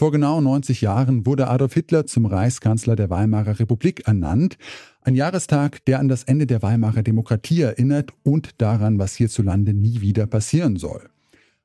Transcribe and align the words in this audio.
Vor 0.00 0.12
genau 0.12 0.40
90 0.40 0.80
Jahren 0.80 1.26
wurde 1.26 1.48
Adolf 1.48 1.74
Hitler 1.74 2.06
zum 2.06 2.24
Reichskanzler 2.24 2.96
der 2.96 3.10
Weimarer 3.10 3.58
Republik 3.58 4.06
ernannt. 4.06 4.56
Ein 5.02 5.14
Jahrestag, 5.14 5.84
der 5.84 5.98
an 5.98 6.08
das 6.08 6.24
Ende 6.24 6.46
der 6.46 6.62
Weimarer 6.62 7.02
Demokratie 7.02 7.60
erinnert 7.60 8.14
und 8.22 8.62
daran, 8.62 8.98
was 8.98 9.14
hierzulande 9.14 9.74
nie 9.74 10.00
wieder 10.00 10.26
passieren 10.26 10.76
soll. 10.76 11.10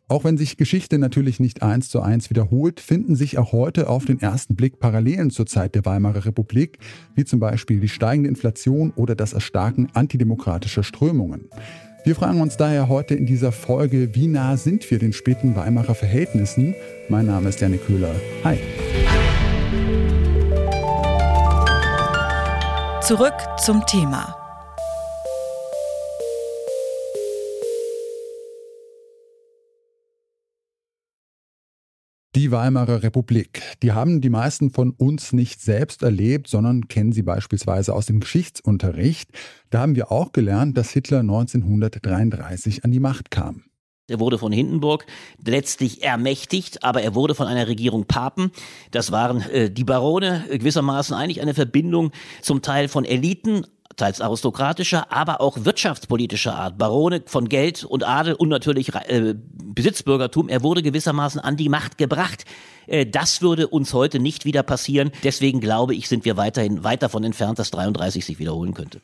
Auch 0.09 0.25
wenn 0.25 0.35
sich 0.35 0.57
Geschichte 0.57 0.97
natürlich 0.97 1.39
nicht 1.39 1.63
eins 1.63 1.87
zu 1.87 2.01
eins 2.01 2.29
wiederholt, 2.29 2.81
finden 2.81 3.15
sich 3.15 3.37
auch 3.37 3.53
heute 3.53 3.87
auf 3.87 4.03
den 4.03 4.19
ersten 4.19 4.57
Blick 4.57 4.81
Parallelen 4.81 5.29
zur 5.29 5.45
Zeit 5.45 5.73
der 5.73 5.85
Weimarer 5.85 6.25
Republik, 6.25 6.79
wie 7.15 7.23
zum 7.23 7.39
Beispiel 7.39 7.79
die 7.79 7.87
steigende 7.87 8.27
Inflation 8.27 8.91
oder 8.97 9.15
das 9.15 9.31
Erstarken 9.31 9.87
antidemokratischer 9.93 10.83
Strömungen. 10.83 11.47
Wir 12.05 12.15
fragen 12.15 12.39
uns 12.39 12.55
daher 12.55 12.87
heute 12.87 13.15
in 13.15 13.25
dieser 13.25 13.51
Folge, 13.51 14.13
wie 14.13 14.27
nah 14.27 14.57
sind 14.57 14.91
wir 14.91 14.99
den 14.99 15.11
späten 15.11 15.55
Weimarer 15.55 15.95
Verhältnissen? 15.95 16.75
Mein 17.09 17.25
Name 17.25 17.49
ist 17.49 17.59
Janik 17.59 17.83
Köhler. 17.87 18.13
Hi. 18.43 18.59
Zurück 23.01 23.33
zum 23.57 23.83
Thema. 23.87 24.44
Die 32.35 32.51
Weimarer 32.51 33.01
Republik. 33.01 33.61
Die 33.81 33.93
haben 33.93 34.19
die 34.19 34.29
meisten 34.29 34.69
von 34.69 34.91
uns 34.91 35.31
nicht 35.31 35.61
selbst 35.61 36.03
erlebt, 36.03 36.49
sondern 36.49 36.89
kennen 36.89 37.13
sie 37.13 37.21
beispielsweise 37.21 37.93
aus 37.93 38.07
dem 38.07 38.19
Geschichtsunterricht. 38.19 39.29
Da 39.69 39.79
haben 39.79 39.95
wir 39.95 40.11
auch 40.11 40.33
gelernt, 40.33 40.77
dass 40.77 40.89
Hitler 40.89 41.21
1933 41.21 42.83
an 42.83 42.91
die 42.91 42.99
Macht 42.99 43.31
kam. 43.31 43.63
Er 44.09 44.19
wurde 44.19 44.37
von 44.37 44.51
Hindenburg 44.51 45.05
letztlich 45.45 46.03
ermächtigt, 46.03 46.83
aber 46.83 47.01
er 47.01 47.15
wurde 47.15 47.35
von 47.35 47.47
einer 47.47 47.69
Regierung 47.69 48.03
Papen. 48.03 48.51
Das 48.91 49.13
waren 49.13 49.39
äh, 49.51 49.71
die 49.71 49.85
Barone, 49.85 50.43
äh, 50.49 50.57
gewissermaßen 50.57 51.15
eigentlich 51.15 51.41
eine 51.41 51.53
Verbindung 51.53 52.11
zum 52.41 52.61
Teil 52.61 52.89
von 52.89 53.05
Eliten, 53.05 53.65
teils 53.95 54.19
aristokratischer, 54.19 55.11
aber 55.11 55.41
auch 55.41 55.63
wirtschaftspolitischer 55.63 56.53
Art. 56.53 56.77
Barone 56.77 57.23
von 57.25 57.47
Geld 57.47 57.83
und 57.85 58.03
Adel 58.05 58.33
und 58.33 58.49
natürlich 58.49 58.93
äh, 58.93 59.35
Besitzbürgertum. 59.75 60.49
Er 60.49 60.63
wurde 60.63 60.81
gewissermaßen 60.81 61.39
an 61.39 61.57
die 61.57 61.69
Macht 61.69 61.97
gebracht. 61.97 62.45
Äh, 62.87 63.05
das 63.05 63.41
würde 63.41 63.67
uns 63.67 63.93
heute 63.93 64.19
nicht 64.19 64.45
wieder 64.45 64.63
passieren. 64.63 65.11
Deswegen 65.23 65.59
glaube 65.59 65.93
ich, 65.93 66.07
sind 66.07 66.25
wir 66.25 66.37
weiterhin 66.37 66.83
weit 66.83 67.03
davon 67.03 67.23
entfernt, 67.23 67.59
dass 67.59 67.71
33 67.71 68.25
sich 68.25 68.39
wiederholen 68.39 68.73
könnte. 68.73 69.01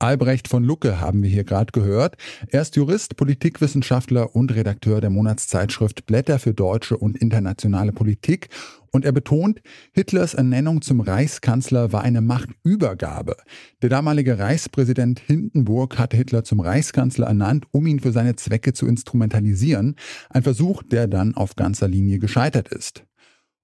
Albrecht 0.00 0.48
von 0.48 0.64
Lucke 0.64 1.00
haben 1.00 1.22
wir 1.22 1.30
hier 1.30 1.44
gerade 1.44 1.72
gehört. 1.72 2.16
Er 2.48 2.62
ist 2.62 2.76
Jurist, 2.76 3.16
Politikwissenschaftler 3.16 4.34
und 4.34 4.54
Redakteur 4.54 5.00
der 5.00 5.10
Monatszeitschrift 5.10 6.06
Blätter 6.06 6.38
für 6.38 6.52
deutsche 6.52 6.96
und 6.96 7.16
internationale 7.16 7.92
Politik. 7.92 8.48
Und 8.90 9.04
er 9.04 9.12
betont, 9.12 9.60
Hitlers 9.92 10.34
Ernennung 10.34 10.82
zum 10.82 11.00
Reichskanzler 11.00 11.92
war 11.92 12.02
eine 12.02 12.20
Machtübergabe. 12.20 13.36
Der 13.82 13.88
damalige 13.88 14.38
Reichspräsident 14.38 15.20
Hindenburg 15.20 15.98
hatte 15.98 16.16
Hitler 16.16 16.44
zum 16.44 16.60
Reichskanzler 16.60 17.26
ernannt, 17.26 17.66
um 17.70 17.86
ihn 17.86 18.00
für 18.00 18.12
seine 18.12 18.36
Zwecke 18.36 18.72
zu 18.72 18.86
instrumentalisieren. 18.86 19.96
Ein 20.30 20.42
Versuch, 20.42 20.82
der 20.82 21.06
dann 21.06 21.34
auf 21.34 21.56
ganzer 21.56 21.88
Linie 21.88 22.18
gescheitert 22.18 22.68
ist. 22.68 23.04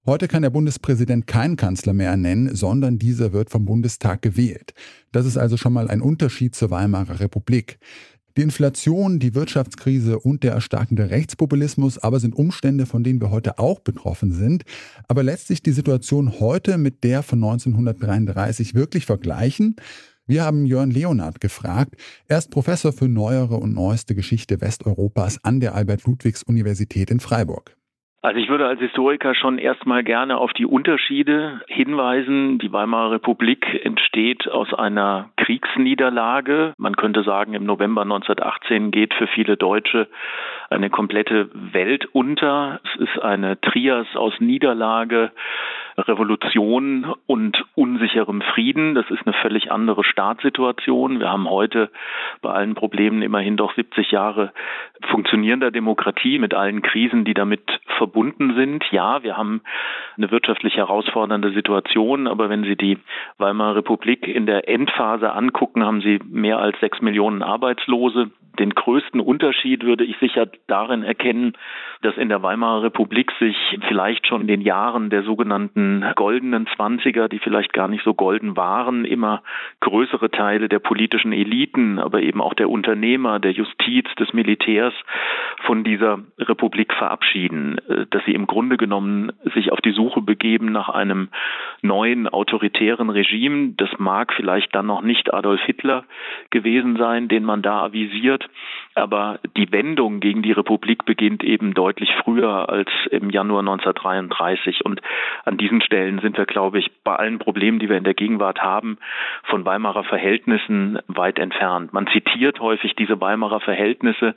Heute 0.03 0.27
kann 0.27 0.41
der 0.41 0.49
Bundespräsident 0.49 1.27
keinen 1.27 1.57
Kanzler 1.57 1.93
mehr 1.93 2.09
ernennen, 2.09 2.55
sondern 2.55 2.97
dieser 2.97 3.33
wird 3.33 3.51
vom 3.51 3.65
Bundestag 3.65 4.23
gewählt. 4.23 4.73
Das 5.11 5.27
ist 5.27 5.37
also 5.37 5.57
schon 5.57 5.73
mal 5.73 5.89
ein 5.89 6.01
Unterschied 6.01 6.55
zur 6.55 6.71
Weimarer 6.71 7.19
Republik. 7.19 7.77
Die 8.35 8.41
Inflation, 8.41 9.19
die 9.19 9.35
Wirtschaftskrise 9.35 10.17
und 10.17 10.41
der 10.41 10.53
erstarkende 10.53 11.11
Rechtspopulismus 11.11 11.99
aber 11.99 12.19
sind 12.19 12.33
Umstände, 12.33 12.87
von 12.87 13.03
denen 13.03 13.21
wir 13.21 13.29
heute 13.29 13.59
auch 13.59 13.79
betroffen 13.79 14.31
sind. 14.31 14.63
Aber 15.07 15.21
lässt 15.21 15.45
sich 15.45 15.61
die 15.61 15.71
Situation 15.71 16.39
heute 16.39 16.79
mit 16.79 17.03
der 17.03 17.21
von 17.21 17.43
1933 17.43 18.73
wirklich 18.73 19.05
vergleichen? 19.05 19.75
Wir 20.25 20.43
haben 20.43 20.65
Jörn 20.65 20.89
Leonard 20.89 21.41
gefragt. 21.41 21.95
Er 22.27 22.39
ist 22.39 22.49
Professor 22.49 22.91
für 22.91 23.07
neuere 23.07 23.57
und 23.57 23.75
neueste 23.75 24.15
Geschichte 24.15 24.61
Westeuropas 24.61 25.43
an 25.43 25.59
der 25.59 25.75
Albert-Ludwigs-Universität 25.75 27.11
in 27.11 27.19
Freiburg. 27.19 27.77
Also 28.23 28.39
ich 28.39 28.49
würde 28.49 28.67
als 28.67 28.79
Historiker 28.79 29.33
schon 29.33 29.57
erstmal 29.57 30.03
gerne 30.03 30.37
auf 30.37 30.53
die 30.53 30.67
Unterschiede 30.67 31.61
hinweisen. 31.67 32.59
Die 32.59 32.71
Weimarer 32.71 33.13
Republik 33.13 33.83
entsteht 33.83 34.47
aus 34.47 34.71
einer 34.75 35.31
Kriegsniederlage. 35.37 36.73
Man 36.77 36.95
könnte 36.95 37.23
sagen, 37.23 37.55
im 37.55 37.65
November 37.65 38.03
1918 38.03 38.91
geht 38.91 39.15
für 39.15 39.25
viele 39.25 39.57
Deutsche 39.57 40.07
eine 40.71 40.89
komplette 40.89 41.49
Welt 41.53 42.05
unter. 42.13 42.79
Es 42.83 43.01
ist 43.01 43.21
eine 43.21 43.59
Trias 43.59 44.07
aus 44.15 44.33
Niederlage, 44.39 45.31
Revolution 45.97 47.13
und 47.27 47.65
unsicherem 47.75 48.41
Frieden. 48.41 48.95
Das 48.95 49.09
ist 49.09 49.25
eine 49.25 49.33
völlig 49.33 49.71
andere 49.71 50.03
Staatssituation. 50.03 51.19
Wir 51.19 51.29
haben 51.29 51.49
heute 51.49 51.89
bei 52.41 52.51
allen 52.51 52.75
Problemen 52.75 53.21
immerhin 53.21 53.57
doch 53.57 53.73
70 53.75 54.11
Jahre 54.11 54.53
funktionierender 55.09 55.71
Demokratie 55.71 56.39
mit 56.39 56.53
allen 56.53 56.81
Krisen, 56.81 57.25
die 57.25 57.33
damit 57.33 57.79
verbunden 57.97 58.55
sind. 58.55 58.83
Ja, 58.91 59.23
wir 59.23 59.37
haben 59.37 59.61
eine 60.17 60.31
wirtschaftlich 60.31 60.77
herausfordernde 60.77 61.51
Situation, 61.51 62.27
aber 62.27 62.49
wenn 62.49 62.63
Sie 62.63 62.75
die 62.75 62.97
Weimarer 63.37 63.77
Republik 63.77 64.27
in 64.27 64.45
der 64.45 64.69
Endphase 64.69 65.33
angucken, 65.33 65.85
haben 65.85 66.01
Sie 66.01 66.19
mehr 66.29 66.59
als 66.59 66.79
sechs 66.79 67.01
Millionen 67.01 67.43
Arbeitslose. 67.43 68.31
Den 68.59 68.71
größten 68.71 69.19
Unterschied 69.19 69.83
würde 69.83 70.03
ich 70.03 70.17
sicher 70.17 70.47
darin 70.67 71.03
erkennen, 71.03 71.53
dass 72.01 72.17
in 72.17 72.29
der 72.29 72.41
Weimarer 72.41 72.83
Republik 72.83 73.31
sich 73.39 73.55
vielleicht 73.87 74.27
schon 74.27 74.41
in 74.41 74.47
den 74.47 74.61
Jahren 74.61 75.09
der 75.09 75.23
sogenannten 75.23 76.03
goldenen 76.15 76.67
Zwanziger, 76.75 77.29
die 77.29 77.39
vielleicht 77.39 77.73
gar 77.73 77.87
nicht 77.87 78.03
so 78.03 78.13
golden 78.13 78.57
waren, 78.57 79.05
immer 79.05 79.43
größere 79.81 80.31
Teile 80.31 80.69
der 80.69 80.79
politischen 80.79 81.33
Eliten, 81.33 81.99
aber 81.99 82.21
eben 82.21 82.41
auch 82.41 82.53
der 82.53 82.69
Unternehmer, 82.69 83.39
der 83.39 83.51
Justiz, 83.51 84.05
des 84.19 84.33
Militärs 84.33 84.93
von 85.65 85.83
dieser 85.83 86.19
Republik 86.39 86.93
verabschieden, 86.93 87.77
äh, 87.87 88.05
dass 88.09 88.23
sie 88.25 88.33
im 88.33 88.47
Grunde 88.47 88.77
genommen 88.77 89.31
sich 89.53 89.71
auf 89.71 89.81
die 89.81 89.91
Suche 89.91 90.21
begeben 90.21 90.71
nach 90.71 90.89
einem 90.89 91.29
neuen 91.81 92.27
autoritären 92.27 93.09
Regime. 93.09 93.73
Das 93.77 93.89
mag 93.97 94.33
vielleicht 94.33 94.73
dann 94.75 94.87
noch 94.87 95.01
nicht 95.01 95.33
Adolf 95.33 95.61
Hitler 95.61 96.03
gewesen 96.49 96.97
sein, 96.97 97.27
den 97.27 97.43
man 97.43 97.61
da 97.61 97.81
avisiert, 97.81 98.49
aber 98.95 99.39
die 99.57 99.71
Wendung 99.71 100.19
gegen 100.19 100.41
die 100.41 100.51
Republik 100.51 101.05
beginnt 101.05 101.43
eben 101.43 101.73
deutlich 101.73 102.11
früher 102.23 102.69
als 102.69 102.89
im 103.09 103.29
Januar 103.29 103.61
1933 103.61 104.85
und 104.85 105.01
an 105.45 105.57
diesen 105.57 105.81
Stellen 105.81 106.19
sind 106.19 106.37
wir, 106.37 106.45
glaube 106.45 106.79
ich, 106.79 106.91
bei 107.03 107.15
allen 107.15 107.39
Problemen, 107.39 107.79
die 107.79 107.89
wir 107.89 107.97
in 107.97 108.03
der 108.03 108.13
Gegenwart 108.13 108.61
haben, 108.61 108.97
von 109.43 109.65
Weimarer 109.65 110.03
Verhältnissen 110.03 110.99
weit 111.07 111.39
entfernt. 111.39 111.93
Man 111.93 112.07
zitiert 112.07 112.59
häufig 112.59 112.95
diese 112.95 113.19
Weimarer 113.21 113.59
Verhältnisse, 113.59 114.35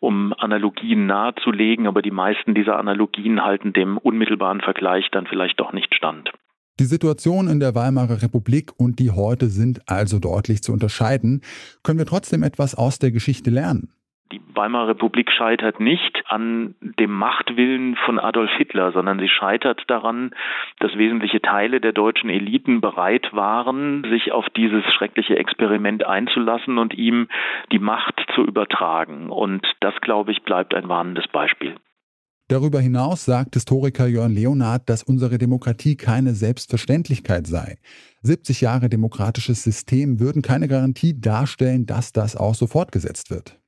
um 0.00 0.34
Analogien 0.38 1.06
nahezulegen, 1.06 1.86
aber 1.86 2.02
die 2.02 2.10
meisten 2.10 2.54
dieser 2.54 2.78
Analogien 2.78 3.44
halten 3.44 3.72
dem 3.72 3.98
unmittelbaren 3.98 4.60
Vergleich 4.60 5.10
dann 5.10 5.26
vielleicht 5.26 5.58
doch 5.60 5.72
nicht 5.72 5.94
stand. 5.94 6.30
Die 6.78 6.84
Situation 6.84 7.48
in 7.48 7.58
der 7.58 7.74
Weimarer 7.74 8.20
Republik 8.20 8.70
und 8.76 8.98
die 8.98 9.10
heute 9.10 9.46
sind 9.46 9.80
also 9.88 10.18
deutlich 10.18 10.62
zu 10.62 10.74
unterscheiden. 10.74 11.40
Können 11.82 11.98
wir 11.98 12.04
trotzdem 12.04 12.42
etwas 12.42 12.74
aus 12.74 12.98
der 12.98 13.12
Geschichte 13.12 13.48
lernen? 13.48 13.88
Die 14.30 14.42
Weimarer 14.54 14.88
Republik 14.88 15.30
scheitert 15.30 15.80
nicht 15.80 16.22
an 16.26 16.74
dem 16.82 17.12
Machtwillen 17.12 17.96
von 18.04 18.18
Adolf 18.18 18.50
Hitler, 18.58 18.92
sondern 18.92 19.18
sie 19.20 19.28
scheitert 19.28 19.84
daran, 19.86 20.32
dass 20.78 20.98
wesentliche 20.98 21.40
Teile 21.40 21.80
der 21.80 21.92
deutschen 21.92 22.28
Eliten 22.28 22.82
bereit 22.82 23.32
waren, 23.32 24.04
sich 24.10 24.32
auf 24.32 24.44
dieses 24.50 24.84
schreckliche 24.92 25.38
Experiment 25.38 26.04
einzulassen 26.04 26.76
und 26.76 26.92
ihm 26.92 27.28
die 27.72 27.78
Macht 27.78 28.20
zu 28.34 28.42
übertragen. 28.42 29.30
Und 29.30 29.66
das, 29.80 29.94
glaube 30.02 30.32
ich, 30.32 30.42
bleibt 30.42 30.74
ein 30.74 30.90
warnendes 30.90 31.26
Beispiel. 31.28 31.76
Darüber 32.48 32.80
hinaus 32.80 33.24
sagt 33.24 33.54
Historiker 33.54 34.06
Jörn 34.06 34.32
Leonard, 34.32 34.88
dass 34.88 35.02
unsere 35.02 35.36
Demokratie 35.36 35.96
keine 35.96 36.32
Selbstverständlichkeit 36.32 37.48
sei. 37.48 37.76
70 38.22 38.60
Jahre 38.60 38.88
demokratisches 38.88 39.64
System 39.64 40.20
würden 40.20 40.42
keine 40.42 40.68
Garantie 40.68 41.20
darstellen, 41.20 41.86
dass 41.86 42.12
das 42.12 42.36
auch 42.36 42.54
so 42.54 42.68
fortgesetzt 42.68 43.30
wird. 43.30 43.58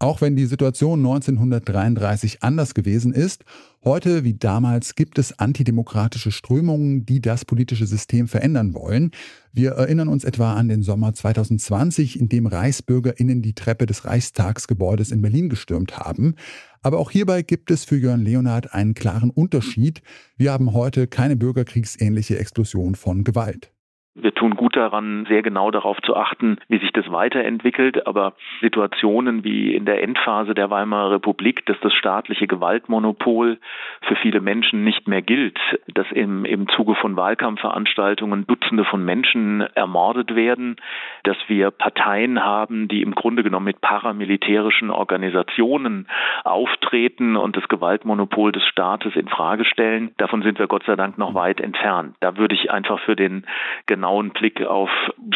Auch 0.00 0.20
wenn 0.20 0.36
die 0.36 0.46
Situation 0.46 1.00
1933 1.00 2.44
anders 2.44 2.74
gewesen 2.74 3.12
ist, 3.12 3.44
heute 3.82 4.22
wie 4.22 4.34
damals 4.34 4.94
gibt 4.94 5.18
es 5.18 5.40
antidemokratische 5.40 6.30
Strömungen, 6.30 7.04
die 7.04 7.20
das 7.20 7.44
politische 7.44 7.84
System 7.84 8.28
verändern 8.28 8.74
wollen. 8.74 9.10
Wir 9.52 9.72
erinnern 9.72 10.06
uns 10.06 10.22
etwa 10.22 10.54
an 10.54 10.68
den 10.68 10.84
Sommer 10.84 11.14
2020, 11.14 12.20
in 12.20 12.28
dem 12.28 12.46
Reichsbürgerinnen 12.46 13.42
die 13.42 13.54
Treppe 13.54 13.86
des 13.86 14.04
Reichstagsgebäudes 14.04 15.10
in 15.10 15.20
Berlin 15.20 15.48
gestürmt 15.48 15.98
haben. 15.98 16.36
Aber 16.80 17.00
auch 17.00 17.10
hierbei 17.10 17.42
gibt 17.42 17.72
es 17.72 17.84
für 17.84 17.96
Jörn 17.96 18.20
Leonard 18.20 18.72
einen 18.72 18.94
klaren 18.94 19.30
Unterschied. 19.30 20.02
Wir 20.36 20.52
haben 20.52 20.74
heute 20.74 21.08
keine 21.08 21.34
bürgerkriegsähnliche 21.34 22.38
Explosion 22.38 22.94
von 22.94 23.24
Gewalt. 23.24 23.72
Wir 24.20 24.34
tun 24.34 24.56
gut 24.56 24.76
daran, 24.76 25.26
sehr 25.28 25.42
genau 25.42 25.70
darauf 25.70 26.00
zu 26.02 26.16
achten, 26.16 26.58
wie 26.68 26.78
sich 26.78 26.92
das 26.92 27.10
weiterentwickelt. 27.12 28.06
Aber 28.06 28.32
Situationen 28.60 29.44
wie 29.44 29.74
in 29.74 29.84
der 29.84 30.02
Endphase 30.02 30.54
der 30.54 30.70
Weimarer 30.70 31.12
Republik, 31.12 31.64
dass 31.66 31.78
das 31.80 31.94
staatliche 31.94 32.46
Gewaltmonopol 32.46 33.58
für 34.02 34.16
viele 34.16 34.40
Menschen 34.40 34.82
nicht 34.82 35.06
mehr 35.06 35.22
gilt, 35.22 35.58
dass 35.94 36.10
im, 36.10 36.44
im 36.44 36.68
Zuge 36.68 36.94
von 36.96 37.16
Wahlkampfveranstaltungen 37.16 38.46
Dutzende 38.46 38.84
von 38.84 39.04
Menschen 39.04 39.60
ermordet 39.74 40.34
werden, 40.34 40.76
dass 41.22 41.36
wir 41.46 41.70
Parteien 41.70 42.42
haben, 42.44 42.88
die 42.88 43.02
im 43.02 43.14
Grunde 43.14 43.42
genommen 43.42 43.66
mit 43.66 43.80
paramilitärischen 43.80 44.90
Organisationen 44.90 46.08
auftreten 46.44 47.36
und 47.36 47.56
das 47.56 47.68
Gewaltmonopol 47.68 48.52
des 48.52 48.64
Staates 48.64 49.14
in 49.14 49.28
Frage 49.28 49.64
stellen. 49.64 50.10
Davon 50.16 50.42
sind 50.42 50.58
wir 50.58 50.66
Gott 50.66 50.84
sei 50.84 50.96
Dank 50.96 51.18
noch 51.18 51.34
weit 51.34 51.60
entfernt. 51.60 52.16
Da 52.20 52.36
würde 52.36 52.54
ich 52.54 52.70
einfach 52.70 52.98
für 53.00 53.14
den 53.14 53.44
genauen 54.08 54.32
Blick 54.32 54.60
auf 54.62 54.88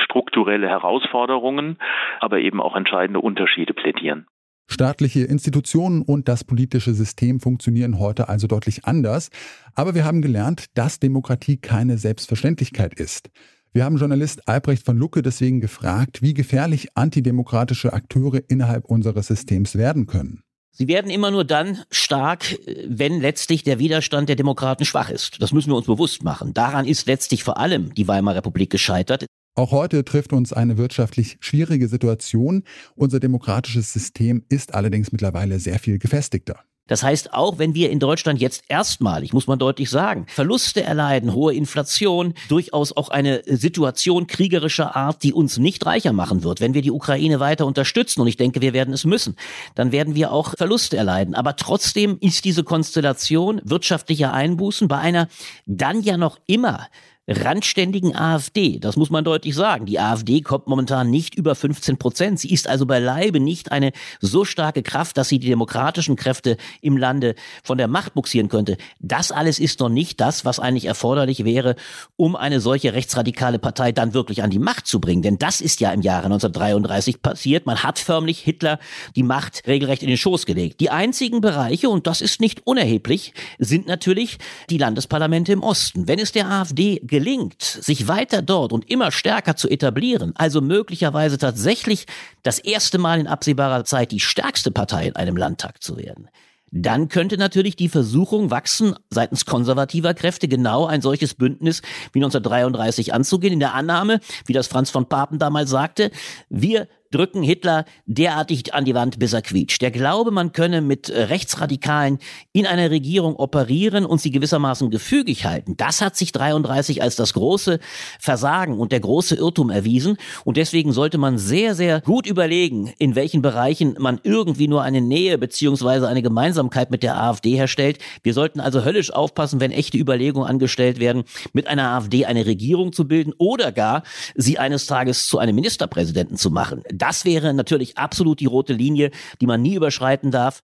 strukturelle 0.05 0.69
Herausforderungen, 0.69 1.77
aber 2.21 2.39
eben 2.39 2.61
auch 2.61 2.75
entscheidende 2.75 3.21
Unterschiede 3.21 3.75
plädieren. 3.75 4.27
Staatliche 4.69 5.25
Institutionen 5.25 6.03
und 6.03 6.29
das 6.29 6.45
politische 6.45 6.95
System 6.95 7.41
funktionieren 7.41 7.99
heute 7.99 8.29
also 8.29 8.47
deutlich 8.47 8.87
anders. 8.87 9.31
Aber 9.75 9.95
wir 9.95 10.05
haben 10.05 10.23
gelernt, 10.23 10.67
dass 10.75 11.01
Demokratie 11.01 11.59
keine 11.59 11.99
Selbstverständlichkeit 11.99 12.95
ist. 12.95 13.31
Wir 13.75 13.85
haben 13.85 13.97
Journalist 13.97 14.49
Albrecht 14.49 14.85
von 14.87 14.97
Lucke 14.97 15.21
deswegen 15.21 15.61
gefragt, 15.61 16.23
wie 16.23 16.33
gefährlich 16.33 16.89
antidemokratische 16.95 17.93
Akteure 17.93 18.41
innerhalb 18.49 18.85
unseres 18.87 19.27
Systems 19.27 19.77
werden 19.77 20.07
können. 20.07 20.43
Sie 20.75 20.89
werden 20.89 21.11
immer 21.11 21.31
nur 21.31 21.45
dann 21.45 21.83
stark, 21.91 22.59
wenn 22.87 23.21
letztlich 23.21 23.63
der 23.63 23.79
Widerstand 23.79 24.29
der 24.31 24.37
Demokraten 24.37 24.87
schwach 24.87 25.11
ist. 25.11 25.43
Das 25.43 25.53
müssen 25.53 25.71
wir 25.71 25.77
uns 25.77 25.87
bewusst 25.87 26.25
machen. 26.25 26.55
Daran 26.55 26.87
ist 26.87 27.07
letztlich 27.07 27.45
vor 27.45 27.59
allem 27.59 27.95
die 27.95 28.09
Weimarer 28.09 28.39
Republik 28.39 28.71
gescheitert. 28.71 29.27
Auch 29.55 29.71
heute 29.71 30.03
trifft 30.03 30.33
uns 30.33 30.55
eine 30.55 30.79
wirtschaftlich 30.79 31.37
schwierige 31.41 31.89
Situation. 31.89 32.63
Unser 32.95 33.21
demokratisches 33.21 33.93
System 33.93 34.45
ist 34.49 34.73
allerdings 34.75 35.13
mittlerweile 35.13 35.59
sehr 35.59 35.79
viel 35.79 35.99
gefestigter. 35.99 36.65
Das 36.93 37.03
heißt, 37.03 37.33
auch 37.33 37.59
wenn 37.59 37.75
wir 37.75 37.89
in 37.89 38.01
Deutschland 38.01 38.39
jetzt 38.39 38.65
erstmalig, 38.69 39.33
muss 39.33 39.47
man 39.47 39.59
deutlich 39.59 39.89
sagen, 39.89 40.27
Verluste 40.29 40.83
erleiden, 40.83 41.33
hohe 41.33 41.55
Inflation, 41.55 42.35
durchaus 42.51 42.95
auch 42.95 43.09
eine 43.09 43.41
Situation 43.47 44.27
kriegerischer 44.27 44.95
Art, 44.95 45.23
die 45.23 45.33
uns 45.33 45.57
nicht 45.57 45.87
reicher 45.87 46.13
machen 46.13 46.45
wird. 46.45 46.61
Wenn 46.61 46.75
wir 46.75 46.83
die 46.83 46.91
Ukraine 46.91 47.41
weiter 47.41 47.65
unterstützen, 47.65 48.21
und 48.21 48.27
ich 48.27 48.37
denke, 48.37 48.61
wir 48.61 48.75
werden 48.75 48.93
es 48.93 49.07
müssen, 49.07 49.37
dann 49.75 49.91
werden 49.91 50.15
wir 50.15 50.33
auch 50.33 50.53
Verluste 50.55 50.99
erleiden. 50.99 51.35
Aber 51.35 51.57
trotzdem 51.57 52.19
ist 52.21 52.45
diese 52.45 52.63
Konstellation 52.63 53.63
wirtschaftlicher 53.65 54.35
Einbußen 54.35 54.87
bei 54.87 54.99
einer 54.99 55.29
dann 55.65 56.03
ja 56.03 56.19
noch 56.19 56.41
immer 56.47 56.89
randständigen 57.29 58.17
AfD. 58.17 58.79
Das 58.81 58.97
muss 58.97 59.11
man 59.11 59.25
deutlich 59.25 59.55
sagen. 59.55 59.87
Die 59.87 60.01
AfD 60.01 60.41
kommt 60.41 60.67
momentan 60.67 61.09
nicht 61.09 61.37
über 61.37 61.55
15 61.55 61.97
Prozent. 61.97 62.41
Sie 62.41 62.53
ist 62.53 62.67
also 62.67 62.85
beileibe 62.85 63.39
nicht 63.39 63.71
eine 63.71 63.93
so 64.21 64.45
starke 64.45 64.83
Kraft, 64.83 65.17
dass 65.17 65.29
sie 65.29 65.39
die 65.39 65.49
demokratischen 65.49 66.17
Kräfte 66.17 66.57
im 66.81 66.97
Lande 66.97 67.37
von 67.63 67.79
der 67.79 67.87
Macht 67.87 68.15
buxieren 68.15 68.49
könnte. 68.49 68.77
Das 68.99 69.31
alles 69.31 69.61
ist 69.61 69.79
noch 69.79 69.89
nicht 69.89 70.21
das, 70.21 70.45
was 70.45 70.59
eigentlich 70.59 70.87
erforderlich 70.87 71.45
wäre, 71.45 71.77
um 72.17 72.35
eine 72.35 72.61
solche 72.61 72.93
rechtsradikale 72.93 73.61
Partei 73.61 73.93
dann 73.93 74.15
wirklich 74.15 74.43
an 74.43 74.51
die 74.51 74.59
Macht 74.59 74.89
zu 74.89 75.01
bringen. 75.01 75.23
Denn 75.23 75.39
das 75.39 75.61
ist 75.61 75.81
ja 75.81 75.93
im 75.93 76.03
Jahre 76.03 76.25
1933 76.25 77.23
passiert. 77.23 77.67
Man 77.67 77.85
hat 77.85 78.01
förmlich 78.01 78.41
Hitler 78.41 78.81
die 79.15 79.23
Macht 79.23 79.63
regelrecht 79.69 80.03
in 80.03 80.09
den 80.09 80.19
Schoß 80.19 80.45
gelegt. 80.45 80.81
Die 80.81 80.91
einzigen 80.91 81.41
Bereiche, 81.41 81.89
und 81.89 82.09
das 82.09 82.21
ist 82.21 82.41
nicht 82.41 82.67
unerheblich, 82.67 83.33
sind 83.59 83.87
natürlich 83.87 84.39
die 84.71 84.79
Landesparlamente 84.79 85.53
im 85.53 85.63
Osten. 85.63 86.09
Wenn 86.09 86.19
es 86.19 86.33
der 86.33 86.51
AfD 86.51 87.01
gelingt, 87.13 87.61
sich 87.61 88.09
weiter 88.09 88.41
dort 88.41 88.73
und 88.73 88.91
immer 88.91 89.13
stärker 89.13 89.55
zu 89.55 89.69
etablieren, 89.69 90.33
also 90.35 90.63
möglicherweise 90.63 91.37
tatsächlich 91.37 92.07
das 92.43 92.59
erste 92.59 92.97
Mal 92.97 93.21
in 93.21 93.27
absehbarer 93.27 93.85
Zeit 93.85 94.13
die 94.13 94.19
stärkste 94.19 94.71
Partei 94.71 95.09
in 95.09 95.17
einem 95.17 95.37
Landtag 95.37 95.83
zu 95.83 95.99
werden, 95.99 96.31
dann 96.71 97.11
könnte 97.11 97.37
natürlich 97.37 97.77
die 97.77 97.91
Versuchung 97.91 98.51
wachsen, 98.51 98.95
seitens 99.11 99.45
konservativer 99.45 100.15
Kräfte 100.15 100.49
genau 100.49 100.87
ein 100.87 101.03
solches 101.03 101.35
Bündnis 101.35 101.83
wie 102.15 102.21
1933 102.21 103.13
anzugehen, 103.13 103.53
in 103.53 103.61
der 103.61 103.75
Annahme, 103.75 104.21
wie 104.47 104.55
das 104.55 104.67
Franz 104.67 104.89
von 104.89 105.07
Papen 105.07 105.39
damals 105.39 105.69
sagte, 105.69 106.11
wir 106.49 106.89
drücken 107.13 107.43
Hitler 107.43 107.85
derartig 108.07 108.75
an 108.75 108.85
die 108.85 108.95
Wand, 108.95 109.19
bis 109.19 109.33
er 109.33 109.43
quietscht. 109.43 109.83
Der 109.83 109.91
Glaube, 109.91 110.31
man 110.31 110.53
könne 110.53 110.81
mit 110.81 111.09
äh, 111.09 111.23
Rechtsradikalen 111.23 112.19
in 112.53 112.67
einer 112.67 112.91
Regierung 112.91 113.37
operieren 113.37 114.05
und 114.05 114.21
sie 114.21 114.31
gewissermaßen 114.31 114.91
gefügig 114.91 115.45
halten, 115.45 115.77
das 115.77 116.01
hat 116.01 116.17
sich 116.17 116.33
33 116.33 117.03
als 117.03 117.17
das 117.17 117.35
große 117.35 117.79
Versagen 118.19 118.79
und 118.79 118.93
der 118.93 119.01
große 119.01 119.37
Irrtum 119.37 119.71
erwiesen. 119.71 120.17
Und 120.45 120.57
deswegen 120.57 120.93
sollte 120.93 121.19
man 121.19 121.39
sehr, 121.39 121.75
sehr 121.75 122.01
gut 122.01 122.27
überlegen, 122.27 122.93
in 122.99 123.15
welchen 123.15 123.43
Bereichen 123.43 123.97
man 123.99 124.21
irgendwie 124.23 124.69
nur 124.69 124.83
eine 124.83 125.01
Nähe 125.01 125.39
beziehungsweise 125.39 126.09
eine 126.09 126.23
Gemeinsamkeit 126.23 126.91
mit 126.91 127.03
der 127.03 127.21
AfD 127.21 127.57
herstellt. 127.57 127.99
Wir 128.23 128.35
sollten 128.35 128.61
also 128.61 128.85
höllisch 128.85 129.13
aufpassen, 129.13 129.61
wenn 129.61 129.71
echte 129.71 129.99
Überlegungen 129.99 130.49
angestellt 130.49 130.99
werden, 130.99 131.25
mit 131.53 131.69
einer 131.69 131.91
AfD 131.91 132.25
eine 132.25 132.47
Regierung 132.47 132.93
zu 132.93 133.07
bilden 133.07 133.33
oder 133.39 133.73
gar 133.73 134.03
sie 134.35 134.59
eines 134.59 134.87
Tages 134.87 135.27
zu 135.27 135.39
einem 135.39 135.55
Ministerpräsidenten 135.55 136.37
zu 136.37 136.51
machen. 136.51 136.83
Das 137.03 137.25
wäre 137.25 137.53
natürlich 137.53 137.99
absolut 137.99 138.39
die 138.39 138.47
rote 138.47 138.75
Linie, 138.75 139.11
die 139.41 139.47
man 139.47 139.61
nie 139.61 139.75
überschreiten 139.75 140.31
darf. 140.31 140.63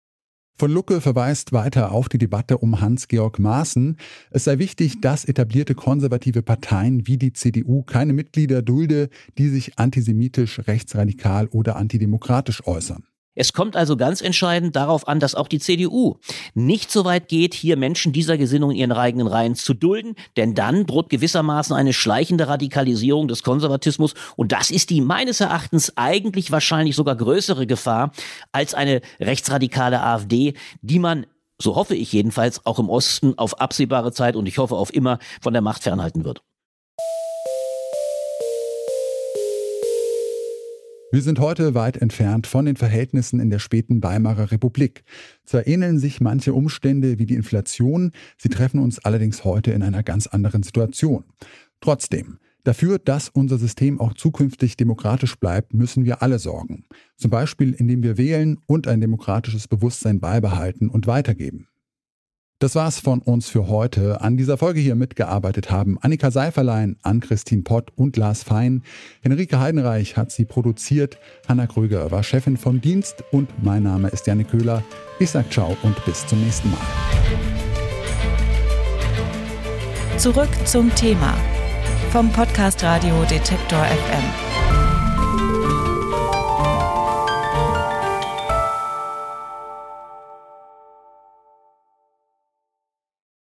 Von 0.58 0.70
Lucke 0.70 1.00
verweist 1.00 1.54
weiter 1.54 1.92
auf 1.92 2.10
die 2.10 2.18
Debatte 2.18 2.58
um 2.58 2.82
Hans-Georg 2.82 3.38
Maaßen. 3.38 3.96
Es 4.30 4.44
sei 4.44 4.58
wichtig, 4.58 5.00
dass 5.00 5.24
etablierte 5.24 5.74
konservative 5.74 6.42
Parteien 6.42 7.06
wie 7.06 7.16
die 7.16 7.32
CDU 7.32 7.84
keine 7.84 8.12
Mitglieder 8.12 8.60
dulde, 8.60 9.08
die 9.38 9.48
sich 9.48 9.78
antisemitisch, 9.78 10.60
rechtsradikal 10.66 11.46
oder 11.46 11.76
antidemokratisch 11.76 12.66
äußern. 12.66 13.04
Es 13.36 13.52
kommt 13.52 13.76
also 13.76 13.96
ganz 13.96 14.22
entscheidend 14.22 14.74
darauf 14.74 15.06
an, 15.06 15.20
dass 15.20 15.34
auch 15.34 15.46
die 15.46 15.60
CDU 15.60 16.16
nicht 16.54 16.90
so 16.90 17.04
weit 17.04 17.28
geht, 17.28 17.54
hier 17.54 17.76
Menschen 17.76 18.12
dieser 18.12 18.38
Gesinnung 18.38 18.72
in 18.72 18.78
ihren 18.78 18.92
eigenen 18.92 19.26
Reihen 19.28 19.54
zu 19.54 19.74
dulden, 19.74 20.16
denn 20.36 20.54
dann 20.54 20.86
droht 20.86 21.10
gewissermaßen 21.10 21.76
eine 21.76 21.92
schleichende 21.92 22.48
Radikalisierung 22.48 23.28
des 23.28 23.42
Konservatismus 23.42 24.14
und 24.36 24.52
das 24.52 24.70
ist 24.70 24.90
die 24.90 25.02
meines 25.02 25.40
Erachtens 25.40 25.92
eigentlich 25.96 26.50
wahrscheinlich 26.50 26.96
sogar 26.96 27.14
größere 27.14 27.66
Gefahr 27.66 28.10
als 28.52 28.74
eine 28.74 29.02
rechtsradikale 29.20 30.02
AfD, 30.02 30.54
die 30.80 30.98
man 30.98 31.26
so 31.60 31.74
hoffe 31.74 31.94
ich 31.94 32.12
jedenfalls, 32.12 32.66
auch 32.66 32.78
im 32.78 32.90
Osten 32.90 33.38
auf 33.38 33.60
absehbare 33.60 34.12
Zeit 34.12 34.36
und 34.36 34.46
ich 34.46 34.58
hoffe 34.58 34.74
auf 34.74 34.92
immer 34.92 35.18
von 35.40 35.54
der 35.54 35.62
Macht 35.62 35.84
fernhalten 35.84 36.24
wird. 36.24 36.42
Wir 41.16 41.22
sind 41.22 41.38
heute 41.38 41.74
weit 41.74 41.96
entfernt 41.96 42.46
von 42.46 42.66
den 42.66 42.76
Verhältnissen 42.76 43.40
in 43.40 43.48
der 43.48 43.58
späten 43.58 44.02
Weimarer 44.02 44.50
Republik. 44.50 45.02
Zwar 45.46 45.66
ähneln 45.66 45.98
sich 45.98 46.20
manche 46.20 46.52
Umstände 46.52 47.18
wie 47.18 47.24
die 47.24 47.36
Inflation, 47.36 48.12
sie 48.36 48.50
treffen 48.50 48.80
uns 48.80 48.98
allerdings 48.98 49.42
heute 49.42 49.70
in 49.70 49.82
einer 49.82 50.02
ganz 50.02 50.26
anderen 50.26 50.62
Situation. 50.62 51.24
Trotzdem, 51.80 52.36
dafür, 52.64 52.98
dass 52.98 53.30
unser 53.30 53.56
System 53.56 53.98
auch 53.98 54.12
zukünftig 54.12 54.76
demokratisch 54.76 55.36
bleibt, 55.36 55.72
müssen 55.72 56.04
wir 56.04 56.20
alle 56.20 56.38
sorgen. 56.38 56.84
Zum 57.16 57.30
Beispiel, 57.30 57.72
indem 57.72 58.02
wir 58.02 58.18
wählen 58.18 58.58
und 58.66 58.86
ein 58.86 59.00
demokratisches 59.00 59.68
Bewusstsein 59.68 60.20
beibehalten 60.20 60.90
und 60.90 61.06
weitergeben. 61.06 61.66
Das 62.58 62.74
war's 62.74 63.00
von 63.00 63.18
uns 63.20 63.50
für 63.50 63.68
heute. 63.68 64.22
An 64.22 64.38
dieser 64.38 64.56
Folge 64.56 64.80
hier 64.80 64.94
mitgearbeitet 64.94 65.70
haben 65.70 65.98
Annika 66.00 66.30
Seiferlein, 66.30 66.96
Ann-Christine 67.02 67.60
Pott 67.60 67.92
und 67.96 68.16
Lars 68.16 68.44
Fein. 68.44 68.82
Henrike 69.20 69.60
Heidenreich 69.60 70.16
hat 70.16 70.32
sie 70.32 70.46
produziert. 70.46 71.18
Hanna 71.46 71.66
Krüger 71.66 72.10
war 72.10 72.22
Chefin 72.22 72.56
vom 72.56 72.80
Dienst 72.80 73.22
und 73.30 73.50
mein 73.62 73.82
Name 73.82 74.08
ist 74.08 74.26
Janne 74.26 74.44
Köhler. 74.44 74.82
Ich 75.18 75.32
sag 75.32 75.52
ciao 75.52 75.76
und 75.82 76.02
bis 76.06 76.26
zum 76.26 76.42
nächsten 76.42 76.70
Mal. 76.70 76.80
Zurück 80.16 80.48
zum 80.64 80.94
Thema 80.94 81.36
vom 82.10 82.32
Podcast 82.32 82.82
Radio 82.82 83.22
Detektor 83.24 83.84
FM. 83.84 84.55